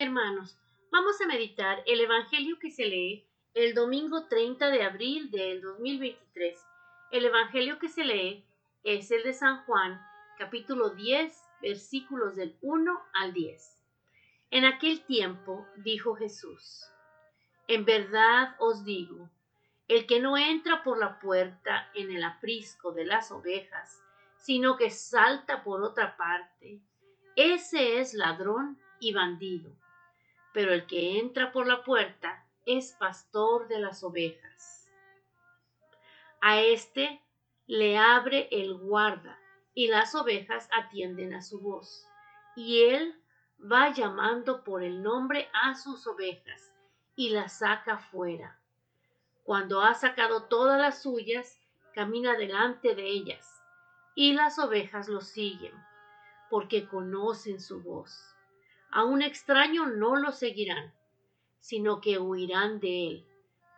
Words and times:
Hermanos, 0.00 0.56
vamos 0.92 1.20
a 1.20 1.26
meditar 1.26 1.82
el 1.84 2.00
Evangelio 2.00 2.60
que 2.60 2.70
se 2.70 2.86
lee 2.86 3.26
el 3.52 3.74
domingo 3.74 4.28
30 4.28 4.70
de 4.70 4.84
abril 4.84 5.28
del 5.28 5.60
2023. 5.60 6.56
El 7.10 7.24
Evangelio 7.24 7.80
que 7.80 7.88
se 7.88 8.04
lee 8.04 8.44
es 8.84 9.10
el 9.10 9.24
de 9.24 9.32
San 9.32 9.64
Juan, 9.64 10.00
capítulo 10.38 10.90
10, 10.90 11.36
versículos 11.60 12.36
del 12.36 12.56
1 12.62 12.96
al 13.12 13.32
10. 13.32 13.82
En 14.52 14.66
aquel 14.66 15.00
tiempo 15.00 15.66
dijo 15.78 16.14
Jesús, 16.14 16.84
En 17.66 17.84
verdad 17.84 18.54
os 18.60 18.84
digo, 18.84 19.28
el 19.88 20.06
que 20.06 20.20
no 20.20 20.38
entra 20.38 20.84
por 20.84 20.96
la 20.96 21.18
puerta 21.18 21.90
en 21.96 22.14
el 22.14 22.22
aprisco 22.22 22.92
de 22.92 23.04
las 23.04 23.32
ovejas, 23.32 24.00
sino 24.36 24.76
que 24.76 24.90
salta 24.90 25.64
por 25.64 25.82
otra 25.82 26.16
parte, 26.16 26.80
ese 27.34 27.98
es 27.98 28.14
ladrón 28.14 28.78
y 29.00 29.12
bandido. 29.12 29.72
Pero 30.58 30.74
el 30.74 30.88
que 30.88 31.20
entra 31.20 31.52
por 31.52 31.68
la 31.68 31.84
puerta 31.84 32.44
es 32.66 32.90
pastor 32.98 33.68
de 33.68 33.78
las 33.78 34.02
ovejas. 34.02 34.90
A 36.40 36.58
éste 36.58 37.22
le 37.68 37.96
abre 37.96 38.48
el 38.50 38.76
guarda, 38.76 39.38
y 39.72 39.86
las 39.86 40.16
ovejas 40.16 40.68
atienden 40.72 41.32
a 41.32 41.42
su 41.42 41.60
voz. 41.60 42.08
Y 42.56 42.82
él 42.86 43.22
va 43.60 43.92
llamando 43.92 44.64
por 44.64 44.82
el 44.82 45.00
nombre 45.00 45.48
a 45.52 45.76
sus 45.76 46.08
ovejas, 46.08 46.74
y 47.14 47.28
las 47.28 47.60
saca 47.60 47.96
fuera. 47.96 48.58
Cuando 49.44 49.80
ha 49.82 49.94
sacado 49.94 50.48
todas 50.48 50.80
las 50.80 51.02
suyas, 51.02 51.60
camina 51.94 52.36
delante 52.36 52.96
de 52.96 53.06
ellas, 53.06 53.62
y 54.16 54.32
las 54.32 54.58
ovejas 54.58 55.06
lo 55.06 55.20
siguen, 55.20 55.74
porque 56.50 56.88
conocen 56.88 57.60
su 57.60 57.80
voz. 57.80 58.34
A 58.90 59.04
un 59.04 59.22
extraño 59.22 59.86
no 59.86 60.16
lo 60.16 60.32
seguirán, 60.32 60.94
sino 61.60 62.00
que 62.00 62.18
huirán 62.18 62.80
de 62.80 63.08
él, 63.08 63.26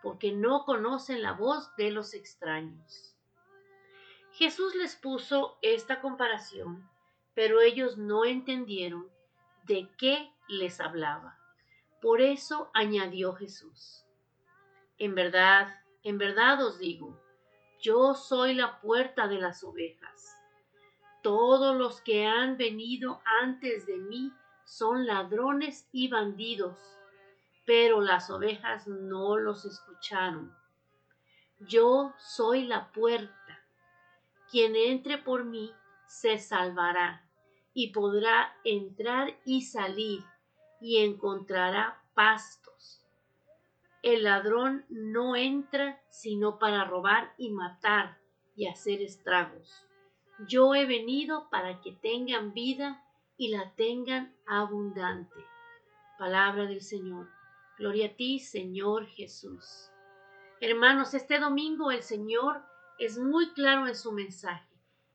porque 0.01 0.31
no 0.31 0.63
conocen 0.65 1.21
la 1.21 1.33
voz 1.33 1.75
de 1.75 1.91
los 1.91 2.13
extraños. 2.13 3.15
Jesús 4.31 4.75
les 4.75 4.95
puso 4.95 5.57
esta 5.61 5.99
comparación, 5.99 6.89
pero 7.33 7.59
ellos 7.61 7.97
no 7.97 8.23
entendieron 8.23 9.09
de 9.63 9.89
qué 9.97 10.31
les 10.47 10.79
hablaba. 10.79 11.37
Por 12.01 12.21
eso 12.21 12.71
añadió 12.73 13.33
Jesús, 13.33 14.05
En 14.97 15.15
verdad, 15.15 15.81
en 16.03 16.17
verdad 16.17 16.65
os 16.65 16.79
digo, 16.79 17.19
yo 17.81 18.13
soy 18.13 18.53
la 18.53 18.79
puerta 18.79 19.27
de 19.27 19.39
las 19.39 19.63
ovejas. 19.63 20.37
Todos 21.21 21.75
los 21.75 22.01
que 22.01 22.25
han 22.25 22.57
venido 22.57 23.21
antes 23.41 23.85
de 23.85 23.97
mí 23.97 24.31
son 24.65 25.05
ladrones 25.05 25.87
y 25.91 26.07
bandidos, 26.07 26.77
pero 27.65 28.01
las 28.01 28.29
ovejas 28.29 28.87
no 28.87 29.37
los 29.37 29.65
escucharon. 29.65 30.55
Yo 31.59 32.13
soy 32.17 32.65
la 32.65 32.91
puerta. 32.91 33.59
Quien 34.49 34.75
entre 34.75 35.17
por 35.17 35.45
mí 35.45 35.71
se 36.07 36.37
salvará 36.37 37.25
y 37.73 37.91
podrá 37.91 38.53
entrar 38.63 39.37
y 39.45 39.61
salir 39.61 40.23
y 40.81 40.97
encontrará 40.97 42.03
pastos. 42.13 43.05
El 44.01 44.23
ladrón 44.23 44.85
no 44.89 45.35
entra 45.35 46.01
sino 46.09 46.57
para 46.57 46.83
robar 46.85 47.33
y 47.37 47.51
matar 47.51 48.17
y 48.55 48.67
hacer 48.67 49.01
estragos. 49.01 49.85
Yo 50.47 50.73
he 50.73 50.85
venido 50.85 51.49
para 51.51 51.81
que 51.81 51.91
tengan 51.91 52.53
vida 52.53 53.03
y 53.37 53.49
la 53.49 53.73
tengan 53.75 54.35
abundante. 54.45 55.45
Palabra 56.17 56.65
del 56.65 56.81
Señor. 56.81 57.29
Gloria 57.77 58.07
a 58.07 58.15
ti, 58.15 58.39
Señor 58.39 59.07
Jesús. 59.07 59.89
Hermanos, 60.59 61.13
este 61.15 61.39
domingo 61.39 61.91
el 61.91 62.03
Señor 62.03 62.61
es 62.99 63.17
muy 63.17 63.51
claro 63.53 63.87
en 63.87 63.95
su 63.95 64.11
mensaje. 64.11 64.69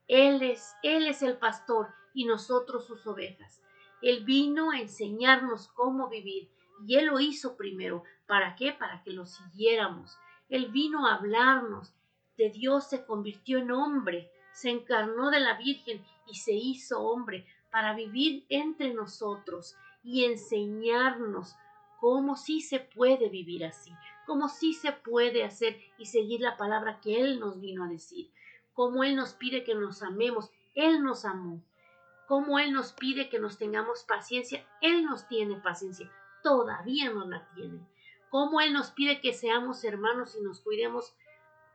Él 0.09 0.43
es, 0.43 0.75
Él 0.83 1.07
es 1.07 1.23
el 1.23 1.39
pastor 1.39 1.89
y 2.15 2.25
nosotros 2.25 2.87
sus 2.87 3.07
ovejas. 3.07 3.63
Él 4.03 4.25
vino 4.25 4.73
a 4.73 4.81
enseñarnos 4.81 5.69
cómo 5.69 6.09
vivir 6.09 6.51
y 6.85 6.97
Él 6.97 7.07
lo 7.07 7.21
hizo 7.21 7.57
primero. 7.57 8.03
¿Para 8.27 8.57
qué? 8.57 8.73
Para 8.73 9.03
que 9.03 9.13
lo 9.13 9.27
siguiéramos. 9.27 10.19
Él 10.49 10.73
vino 10.73 11.07
a 11.07 11.15
hablarnos. 11.15 11.95
De 12.37 12.51
Dios 12.51 12.89
se 12.89 13.07
convirtió 13.07 13.59
en 13.59 13.71
hombre, 13.71 14.31
se 14.53 14.71
encarnó 14.71 15.31
de 15.31 15.41
la 15.41 15.57
Virgen 15.57 16.05
y 16.27 16.35
se 16.35 16.53
hizo 16.53 17.01
hombre 17.01 17.47
para 17.77 17.93
vivir 17.93 18.47
entre 18.49 18.95
nosotros 18.95 19.77
y 20.03 20.25
enseñarnos 20.25 21.57
cómo 22.01 22.35
sí 22.35 22.63
se 22.63 22.81
puede 22.81 23.29
vivir 23.29 23.67
así, 23.67 23.93
cómo 24.25 24.49
sí 24.49 24.73
se 24.73 24.93
puede 24.93 25.45
hacer 25.45 25.79
y 25.99 26.07
seguir 26.07 26.41
la 26.41 26.57
palabra 26.57 27.01
que 27.03 27.21
Él 27.21 27.39
nos 27.39 27.61
vino 27.61 27.85
a 27.85 27.89
decir, 27.89 28.31
cómo 28.73 29.05
Él 29.05 29.15
nos 29.15 29.35
pide 29.35 29.63
que 29.63 29.75
nos 29.75 30.03
amemos, 30.03 30.51
Él 30.75 31.03
nos 31.03 31.27
amó, 31.27 31.63
cómo 32.27 32.59
Él 32.59 32.73
nos 32.73 32.95
pide 32.95 33.29
que 33.29 33.39
nos 33.39 33.59
tengamos 33.59 34.05
paciencia, 34.05 34.67
Él 34.81 35.05
nos 35.05 35.29
tiene 35.29 35.57
paciencia, 35.57 36.11
todavía 36.43 37.11
no 37.11 37.27
la 37.27 37.47
tiene, 37.55 37.87
cómo 38.31 38.63
Él 38.63 38.73
nos 38.73 38.91
pide 38.93 39.21
que 39.21 39.35
seamos 39.35 39.85
hermanos 39.85 40.35
y 40.35 40.43
nos 40.43 40.61
cuidemos 40.61 41.15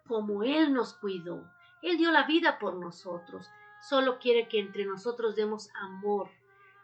como 0.07 0.41
Él 0.41 0.73
nos 0.73 0.95
cuidó, 0.95 1.47
Él 1.84 2.00
dio 2.00 2.09
la 2.09 2.25
vida 2.25 2.57
por 2.57 2.73
nosotros, 2.73 3.47
solo 3.81 4.19
quiere 4.19 4.47
que 4.47 4.59
entre 4.59 4.86
nosotros 4.86 5.36
demos 5.36 5.69
amor. 5.75 6.30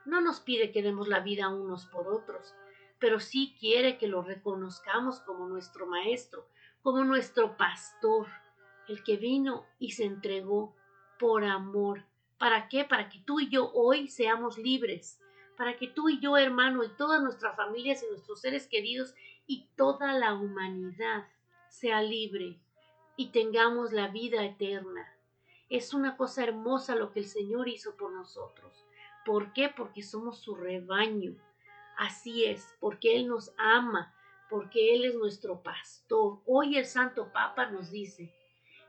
No 0.05 0.21
nos 0.21 0.39
pide 0.39 0.71
que 0.71 0.81
demos 0.81 1.07
la 1.07 1.19
vida 1.19 1.49
unos 1.49 1.85
por 1.85 2.07
otros, 2.07 2.55
pero 2.99 3.19
sí 3.19 3.55
quiere 3.59 3.97
que 3.97 4.07
lo 4.07 4.21
reconozcamos 4.21 5.19
como 5.19 5.47
nuestro 5.47 5.85
Maestro, 5.85 6.47
como 6.81 7.03
nuestro 7.03 7.57
Pastor, 7.57 8.27
el 8.87 9.03
que 9.03 9.17
vino 9.17 9.65
y 9.79 9.91
se 9.91 10.05
entregó 10.05 10.75
por 11.19 11.43
amor. 11.43 12.05
¿Para 12.37 12.67
qué? 12.69 12.85
Para 12.85 13.09
que 13.09 13.19
tú 13.19 13.39
y 13.39 13.49
yo 13.49 13.71
hoy 13.73 14.07
seamos 14.07 14.57
libres, 14.57 15.19
para 15.57 15.75
que 15.75 15.87
tú 15.87 16.09
y 16.09 16.19
yo, 16.19 16.37
hermano, 16.37 16.83
y 16.83 16.89
todas 16.89 17.21
nuestras 17.21 17.55
familias 17.55 18.03
y 18.03 18.11
nuestros 18.11 18.41
seres 18.41 18.67
queridos 18.67 19.13
y 19.47 19.67
toda 19.75 20.13
la 20.13 20.33
humanidad 20.33 21.27
sea 21.69 22.01
libre 22.01 22.59
y 23.15 23.31
tengamos 23.31 23.91
la 23.91 24.07
vida 24.07 24.43
eterna. 24.45 25.16
Es 25.69 25.93
una 25.93 26.15
cosa 26.15 26.43
hermosa 26.43 26.95
lo 26.95 27.11
que 27.11 27.19
el 27.19 27.25
Señor 27.25 27.67
hizo 27.67 27.97
por 27.97 28.13
nosotros. 28.13 28.85
¿Por 29.25 29.51
qué? 29.51 29.67
Porque 29.67 30.01
somos 30.01 30.39
su 30.39 30.55
rebaño. 30.55 31.35
Así 31.97 32.45
es, 32.45 32.77
porque 32.79 33.17
Él 33.17 33.27
nos 33.27 33.53
ama, 33.57 34.13
porque 34.49 34.95
Él 34.95 35.03
es 35.03 35.15
nuestro 35.15 35.61
pastor. 35.63 36.39
Hoy 36.45 36.77
el 36.77 36.85
Santo 36.85 37.33
Papa 37.33 37.69
nos 37.69 37.91
dice, 37.91 38.33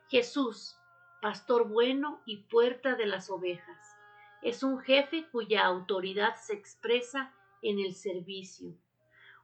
Jesús, 0.08 0.78
pastor 1.20 1.66
bueno 1.66 2.20
y 2.26 2.44
puerta 2.44 2.94
de 2.94 3.06
las 3.06 3.28
ovejas, 3.28 3.96
es 4.42 4.62
un 4.62 4.78
jefe 4.78 5.26
cuya 5.32 5.64
autoridad 5.64 6.36
se 6.36 6.54
expresa 6.54 7.34
en 7.60 7.80
el 7.80 7.94
servicio. 7.94 8.72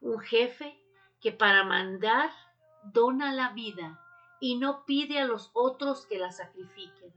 Un 0.01 0.21
jefe 0.21 0.79
que 1.21 1.33
para 1.33 1.65
mandar 1.65 2.31
dona 2.93 3.33
la 3.33 3.49
vida 3.49 4.01
y 4.41 4.57
no 4.57 4.85
pide 4.85 5.19
a 5.19 5.27
los 5.27 5.51
otros 5.55 6.07
que 6.07 6.19
la 6.19 6.33
sacrifiquen. 6.33 7.13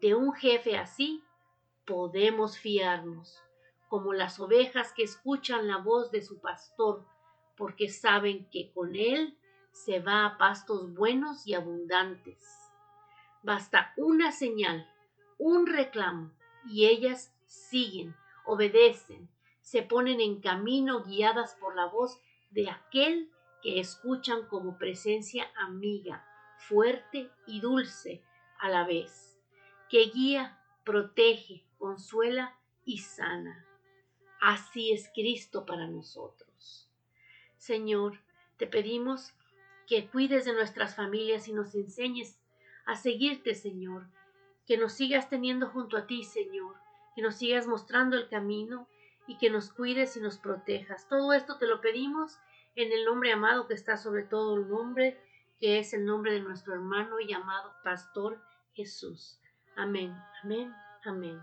De 0.00 0.14
un 0.14 0.32
jefe 0.32 0.76
así 0.76 1.22
podemos 1.84 2.58
fiarnos, 2.58 3.42
como 3.88 4.12
las 4.12 4.40
ovejas 4.40 4.92
que 4.92 5.02
escuchan 5.02 5.66
la 5.66 5.78
voz 5.78 6.10
de 6.10 6.22
su 6.22 6.40
pastor, 6.40 7.04
porque 7.56 7.88
saben 7.88 8.48
que 8.50 8.72
con 8.72 8.94
él 8.94 9.36
se 9.72 10.00
va 10.00 10.24
a 10.24 10.38
pastos 10.38 10.94
buenos 10.94 11.46
y 11.46 11.54
abundantes. 11.54 12.42
Basta 13.42 13.92
una 13.96 14.32
señal, 14.32 14.88
un 15.38 15.66
reclamo, 15.66 16.32
y 16.66 16.86
ellas 16.86 17.34
siguen, 17.46 18.14
obedecen, 18.44 19.28
se 19.60 19.82
ponen 19.82 20.20
en 20.20 20.40
camino 20.40 21.04
guiadas 21.04 21.54
por 21.54 21.74
la 21.74 21.86
voz 21.86 22.20
de 22.50 22.70
aquel 22.70 23.30
que 23.62 23.80
escuchan 23.80 24.46
como 24.48 24.78
presencia 24.78 25.50
amiga, 25.56 26.26
fuerte 26.68 27.30
y 27.46 27.60
dulce 27.60 28.22
a 28.58 28.68
la 28.68 28.86
vez 28.86 29.38
que 29.88 30.04
guía, 30.14 30.58
protege, 30.84 31.64
consuela 31.78 32.56
y 32.84 32.98
sana. 32.98 33.66
Así 34.40 34.92
es 34.92 35.10
Cristo 35.12 35.66
para 35.66 35.88
nosotros. 35.88 36.88
Señor, 37.56 38.20
te 38.56 38.66
pedimos 38.66 39.34
que 39.86 40.06
cuides 40.08 40.44
de 40.44 40.52
nuestras 40.52 40.94
familias 40.94 41.48
y 41.48 41.52
nos 41.52 41.74
enseñes 41.74 42.38
a 42.86 42.94
seguirte, 42.94 43.54
Señor, 43.54 44.06
que 44.66 44.78
nos 44.78 44.92
sigas 44.92 45.28
teniendo 45.28 45.68
junto 45.68 45.96
a 45.96 46.06
ti, 46.06 46.22
Señor, 46.22 46.76
que 47.16 47.22
nos 47.22 47.34
sigas 47.34 47.66
mostrando 47.66 48.16
el 48.16 48.28
camino 48.28 48.86
y 49.26 49.38
que 49.38 49.50
nos 49.50 49.72
cuides 49.72 50.16
y 50.16 50.20
nos 50.20 50.38
protejas. 50.38 51.08
Todo 51.08 51.32
esto 51.32 51.58
te 51.58 51.66
lo 51.66 51.80
pedimos 51.80 52.38
en 52.76 52.92
el 52.92 53.04
nombre 53.04 53.32
amado 53.32 53.66
que 53.66 53.74
está 53.74 53.96
sobre 53.96 54.22
todo 54.22 54.56
el 54.56 54.68
nombre, 54.68 55.18
que 55.60 55.78
es 55.78 55.92
el 55.92 56.06
nombre 56.06 56.32
de 56.32 56.40
nuestro 56.40 56.72
hermano 56.72 57.20
y 57.20 57.32
amado 57.32 57.74
Pastor 57.84 58.42
Jesús. 58.72 59.38
Amén, 59.76 60.16
amén, 60.42 60.74
amén. 61.04 61.38